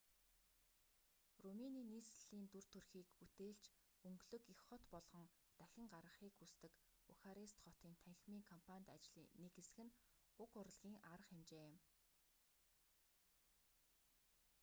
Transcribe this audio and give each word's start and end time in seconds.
румыны 1.43 1.81
нийслэлийн 1.91 2.45
дүр 2.51 2.65
төрхийг 2.73 3.07
бүтээлч 3.19 3.63
өнгөлөг 4.07 4.43
их 4.53 4.59
хот 4.67 4.83
болгон 4.93 5.25
дахин 5.59 5.85
гаргахыг 5.93 6.33
хүсдэг 6.37 6.73
бухарест 7.07 7.57
хотын 7.65 7.93
танхимын 8.03 8.47
кампанит 8.51 8.89
ажлын 8.97 9.27
нэг 9.41 9.51
хэсэг 9.55 9.77
нь 9.85 9.95
уг 10.43 10.49
урлагийн 10.61 10.97
арга 11.11 11.27
хэмжээ 11.29 11.63
юм 11.69 11.75